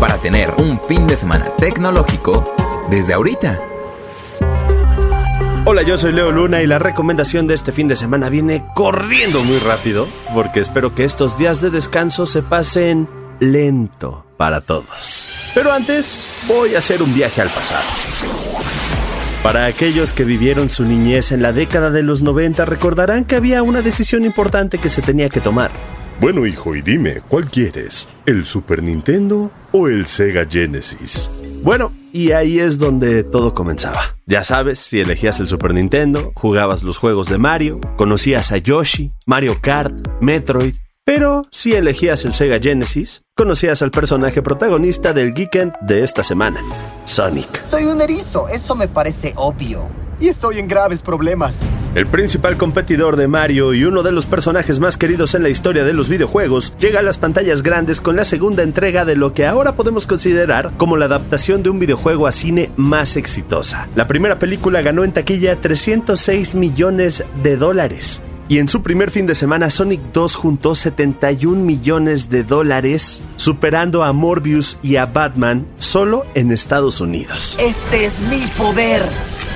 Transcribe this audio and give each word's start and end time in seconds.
para 0.00 0.18
tener 0.18 0.52
un 0.58 0.80
fin 0.80 1.06
de 1.06 1.16
semana 1.16 1.46
tecnológico 1.56 2.54
desde 2.88 3.14
ahorita. 3.14 3.58
Hola, 5.64 5.82
yo 5.82 5.98
soy 5.98 6.12
Leo 6.12 6.30
Luna 6.30 6.62
y 6.62 6.66
la 6.66 6.78
recomendación 6.78 7.46
de 7.46 7.54
este 7.54 7.72
fin 7.72 7.88
de 7.88 7.96
semana 7.96 8.30
viene 8.30 8.64
corriendo 8.74 9.42
muy 9.42 9.58
rápido 9.58 10.06
porque 10.32 10.60
espero 10.60 10.94
que 10.94 11.04
estos 11.04 11.36
días 11.36 11.60
de 11.60 11.70
descanso 11.70 12.26
se 12.26 12.42
pasen 12.42 13.08
lento 13.40 14.24
para 14.36 14.60
todos. 14.60 15.50
Pero 15.54 15.72
antes 15.72 16.26
voy 16.46 16.74
a 16.74 16.78
hacer 16.78 17.02
un 17.02 17.12
viaje 17.12 17.42
al 17.42 17.50
pasado. 17.50 17.84
Para 19.42 19.66
aquellos 19.66 20.12
que 20.12 20.24
vivieron 20.24 20.70
su 20.70 20.84
niñez 20.84 21.32
en 21.32 21.42
la 21.42 21.52
década 21.52 21.90
de 21.90 22.02
los 22.02 22.22
90 22.22 22.64
recordarán 22.64 23.24
que 23.24 23.36
había 23.36 23.62
una 23.62 23.82
decisión 23.82 24.24
importante 24.24 24.78
que 24.78 24.88
se 24.88 25.02
tenía 25.02 25.28
que 25.28 25.40
tomar. 25.40 25.70
Bueno, 26.20 26.46
hijo, 26.46 26.74
y 26.74 26.82
dime, 26.82 27.22
¿cuál 27.28 27.48
quieres? 27.48 28.08
¿El 28.26 28.44
Super 28.44 28.82
Nintendo 28.82 29.52
o 29.70 29.86
el 29.86 30.06
Sega 30.06 30.44
Genesis? 30.50 31.30
Bueno, 31.62 31.92
y 32.12 32.32
ahí 32.32 32.58
es 32.58 32.76
donde 32.76 33.22
todo 33.22 33.54
comenzaba. 33.54 34.16
Ya 34.26 34.42
sabes, 34.42 34.80
si 34.80 34.98
elegías 34.98 35.38
el 35.38 35.46
Super 35.46 35.74
Nintendo, 35.74 36.32
jugabas 36.34 36.82
los 36.82 36.98
juegos 36.98 37.28
de 37.28 37.38
Mario, 37.38 37.80
conocías 37.96 38.50
a 38.50 38.56
Yoshi, 38.56 39.12
Mario 39.26 39.58
Kart, 39.60 39.94
Metroid, 40.20 40.74
pero 41.04 41.42
si 41.52 41.74
elegías 41.74 42.24
el 42.24 42.34
Sega 42.34 42.58
Genesis, 42.60 43.22
conocías 43.36 43.80
al 43.82 43.92
personaje 43.92 44.42
protagonista 44.42 45.12
del 45.12 45.32
Geekend 45.34 45.72
de 45.82 46.02
esta 46.02 46.24
semana, 46.24 46.60
Sonic. 47.04 47.64
Soy 47.70 47.84
un 47.84 48.00
erizo, 48.00 48.48
eso 48.48 48.74
me 48.74 48.88
parece 48.88 49.34
obvio. 49.36 49.88
Y 50.18 50.26
estoy 50.26 50.58
en 50.58 50.66
graves 50.66 51.00
problemas. 51.00 51.60
El 51.94 52.06
principal 52.06 52.58
competidor 52.58 53.16
de 53.16 53.28
Mario 53.28 53.72
y 53.72 53.84
uno 53.84 54.02
de 54.02 54.12
los 54.12 54.26
personajes 54.26 54.78
más 54.78 54.98
queridos 54.98 55.34
en 55.34 55.42
la 55.42 55.48
historia 55.48 55.84
de 55.84 55.94
los 55.94 56.10
videojuegos 56.10 56.74
llega 56.78 57.00
a 57.00 57.02
las 57.02 57.16
pantallas 57.16 57.62
grandes 57.62 58.02
con 58.02 58.14
la 58.14 58.26
segunda 58.26 58.62
entrega 58.62 59.06
de 59.06 59.16
lo 59.16 59.32
que 59.32 59.46
ahora 59.46 59.74
podemos 59.74 60.06
considerar 60.06 60.70
como 60.76 60.98
la 60.98 61.06
adaptación 61.06 61.62
de 61.62 61.70
un 61.70 61.78
videojuego 61.78 62.26
a 62.26 62.32
cine 62.32 62.70
más 62.76 63.16
exitosa. 63.16 63.88
La 63.96 64.06
primera 64.06 64.38
película 64.38 64.82
ganó 64.82 65.02
en 65.02 65.12
taquilla 65.12 65.56
306 65.56 66.54
millones 66.54 67.24
de 67.42 67.56
dólares 67.56 68.20
y 68.48 68.58
en 68.58 68.68
su 68.68 68.82
primer 68.82 69.10
fin 69.10 69.26
de 69.26 69.34
semana 69.34 69.68
Sonic 69.68 70.00
2 70.12 70.34
juntó 70.34 70.74
71 70.74 71.62
millones 71.62 72.30
de 72.30 72.44
dólares, 72.44 73.22
superando 73.36 74.02
a 74.02 74.12
Morbius 74.14 74.78
y 74.82 74.96
a 74.96 75.04
Batman 75.04 75.66
solo 75.88 76.26
en 76.34 76.52
Estados 76.52 77.00
Unidos. 77.00 77.56
Este 77.58 78.04
es 78.04 78.20
mi 78.28 78.46
poder 78.58 79.02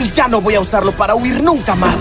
y 0.01 0.11
ya 0.11 0.29
no 0.29 0.41
voy 0.41 0.55
a 0.55 0.61
usarlo 0.61 0.93
para 0.93 1.15
huir 1.15 1.43
nunca 1.43 1.75
más. 1.75 1.97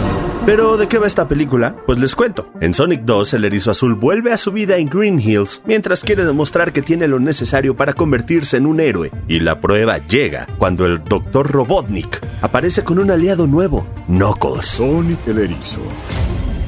Pero 0.45 0.77
¿de 0.77 0.87
qué 0.87 0.97
va 0.97 1.05
esta 1.05 1.27
película? 1.27 1.75
Pues 1.85 1.99
les 1.99 2.15
cuento. 2.15 2.49
En 2.61 2.73
Sonic 2.73 3.01
2, 3.01 3.33
el 3.33 3.45
erizo 3.45 3.71
azul 3.71 3.93
vuelve 3.93 4.31
a 4.31 4.37
su 4.37 4.53
vida 4.53 4.77
en 4.77 4.87
Green 4.89 5.19
Hills 5.19 5.61
mientras 5.65 6.01
quiere 6.03 6.23
demostrar 6.23 6.71
que 6.71 6.81
tiene 6.81 7.09
lo 7.09 7.19
necesario 7.19 7.75
para 7.75 7.93
convertirse 7.93 8.55
en 8.55 8.67
un 8.67 8.79
héroe. 8.79 9.11
Y 9.27 9.41
la 9.41 9.59
prueba 9.59 9.97
llega 9.97 10.47
cuando 10.57 10.85
el 10.85 11.03
Dr. 11.03 11.51
Robotnik 11.51 12.25
aparece 12.41 12.83
con 12.83 12.99
un 12.99 13.11
aliado 13.11 13.47
nuevo, 13.47 13.85
Knuckles. 14.07 14.65
Sonic 14.65 15.27
el 15.27 15.39
erizo. 15.39 15.81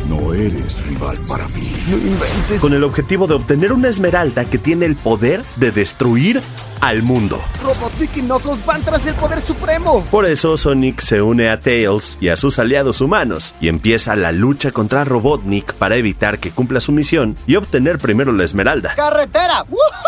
No 0.08 0.34
eres 0.34 0.86
rival 0.86 1.18
para 1.28 1.48
mí. 1.50 1.72
No 1.90 1.98
inventes. 1.98 2.62
Con 2.62 2.73
el 2.73 2.84
objetivo 2.84 3.28
de 3.28 3.36
obtener 3.36 3.72
una 3.72 3.90
esmeralda 3.90 4.46
que 4.46 4.58
tiene 4.58 4.86
el 4.86 4.96
poder 4.96 5.44
de 5.56 5.72
destruir 5.72 6.42
al 6.82 7.02
mundo. 7.02 7.42
Robotnik 7.64 8.18
y 8.18 8.22
Knuckles 8.22 8.66
van 8.66 8.81
tras 8.81 9.08
el 9.08 9.16
poder 9.16 9.42
supremo. 9.42 10.06
Por 10.12 10.26
eso 10.26 10.58
Sonic 10.58 11.00
se 11.00 11.22
une 11.22 11.50
a 11.50 11.59
Tails 11.59 12.18
y 12.20 12.28
a 12.28 12.36
sus 12.36 12.59
aliados 12.59 13.00
humanos 13.00 13.56
y 13.62 13.70
empieza 13.70 14.16
la 14.18 14.34
lucha 14.34 14.72
contra 14.72 15.06
Robotnik 15.06 15.74
para 15.76 15.96
evitar 15.96 16.40
que 16.40 16.52
cumpla 16.52 16.81
su 16.81 16.92
misión 16.92 17.38
y 17.48 17.56
obtener 17.56 18.00
primero 18.00 18.34
la 18.34 18.44
esmeralda. 18.44 18.96
¡Carretera! 18.96 19.66
¡Woohoo! 19.70 20.03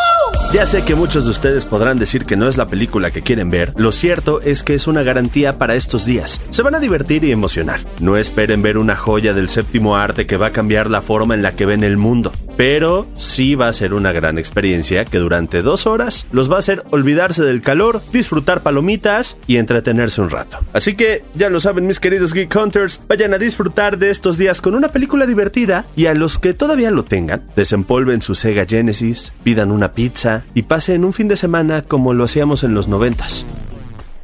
Ya 0.56 0.66
sé 0.66 0.86
que 0.86 0.95
muchos 0.95 1.25
de 1.25 1.31
ustedes 1.31 1.66
podrán 1.66 2.00
decir 2.00 2.23
que 2.23 2.38
no 2.38 2.48
es 2.48 2.56
la 2.56 2.70
película 2.70 3.11
que 3.11 3.22
quieren 3.22 3.50
ver, 3.52 3.73
lo 3.75 3.92
cierto 3.92 4.39
es 4.39 4.64
que 4.64 4.73
es 4.73 4.88
una 4.88 5.03
garantía 5.03 5.58
para 5.58 5.75
estos 5.75 6.06
días. 6.06 6.42
Se 6.50 6.64
van 6.64 6.75
a 6.75 6.80
divertir 6.80 7.25
y 7.25 7.34
emocionar. 7.34 7.82
No 7.99 8.16
esperen 8.16 8.61
ver 8.61 8.77
una 8.77 8.95
joya 8.95 9.33
del 9.33 9.49
séptimo 9.49 9.98
arte 9.98 10.26
que 10.26 10.38
va 10.38 10.48
a 10.48 10.52
cambiar 10.54 10.89
la 10.89 11.02
forma 11.02 11.33
en 11.33 11.42
la 11.42 11.58
que 11.58 11.66
ven 11.66 11.83
el 11.83 11.98
mundo, 11.98 12.32
pero 12.58 13.08
sí 13.17 13.55
va 13.55 13.67
a 13.67 13.73
ser 13.73 13.93
una 13.93 14.11
gran 14.11 14.38
experiencia 14.38 15.05
que 15.05 15.17
durante 15.17 15.61
dos 15.61 15.86
horas 15.88 16.27
los 16.32 16.52
va 16.52 16.58
a 16.58 16.60
hacer 16.60 16.83
olvidarse 16.92 17.43
del 17.43 17.61
calor, 17.61 18.02
disfrutar 18.11 18.61
palomitas 18.61 19.38
y 19.48 19.58
entretenerse 19.58 20.21
un 20.21 20.30
rato. 20.30 20.60
Así 20.73 20.95
que 20.95 21.23
ya 21.33 21.49
lo 21.49 21.60
saben 21.60 21.88
mis 21.88 21.99
queridos 21.99 22.33
Geek 22.33 22.55
Hunters, 22.55 23.02
vayan 23.08 23.33
a 23.33 23.38
disfrutar 23.38 23.98
de 23.98 24.10
estos 24.10 24.38
días 24.38 24.61
con 24.61 24.76
una 24.76 24.89
película 24.89 25.26
divertida 25.26 25.86
y 25.95 26.05
a 26.08 26.14
los 26.14 26.39
que 26.39 26.54
todavía 26.54 26.92
lo 26.92 27.04
tengan, 27.04 27.43
desempolven 27.55 28.21
su 28.21 28.36
Sega 28.36 28.66
Genesis, 28.66 29.33
pidan 29.43 29.72
una 29.72 29.92
pizza 29.92 30.43
y 30.54 30.64
pasen 30.64 31.04
un 31.04 31.14
fin 31.14 31.27
de 31.27 31.36
semana 31.36 31.82
como 31.82 32.14
lo 32.14 32.23
hacíamos 32.23 32.64
en 32.64 32.73
los 32.73 32.87
noventas. 32.87 33.45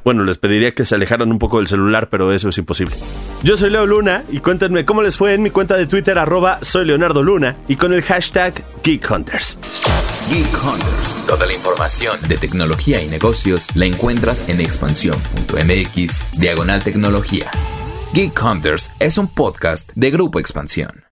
Bueno, 0.04 0.24
les 0.24 0.38
pediría 0.38 0.74
que 0.74 0.86
se 0.86 0.96
alejaran 0.96 1.32
un 1.32 1.40
poco 1.40 1.58
del 1.58 1.68
celular, 1.68 2.10
pero 2.10 2.32
eso 2.32 2.50
es 2.50 2.58
imposible. 2.58 2.96
Yo 3.44 3.58
soy 3.58 3.70
Leo 3.70 3.86
Luna 3.86 4.24
y 4.32 4.40
cuéntenme 4.40 4.86
cómo 4.86 5.02
les 5.02 5.18
fue 5.18 5.34
en 5.34 5.44
mi 5.44 5.50
cuenta 5.50 5.78
de 5.78 5.88
Twitter 5.88 6.18
arroba 6.18 6.60
soy 6.62 6.86
Leonardo 6.86 7.24
Luna 7.24 7.56
y 7.68 7.76
con 7.76 7.94
el 7.94 8.02
hashtag 8.02 8.64
Geek 8.84 9.10
Hunters. 9.10 9.58
Geek 10.30 10.64
Hunters. 10.64 11.28
Toda 11.28 11.46
la 11.46 11.54
información 11.54 12.18
de 12.28 12.38
tecnología 12.38 13.02
y 13.02 13.08
negocios 13.08 13.68
la 13.76 13.86
encuentras 13.86 14.48
en 14.48 14.62
expansión.mx 14.62 16.40
diagonal 16.40 16.84
tecnología. 16.84 17.52
Geek 18.14 18.40
Hunters 18.44 18.92
es 19.00 19.18
un 19.18 19.28
podcast 19.28 19.92
de 19.96 20.12
Grupo 20.12 20.40
Expansión. 20.40 21.11